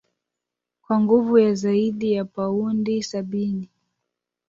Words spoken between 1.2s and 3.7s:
ya zaidi ya paundi sabini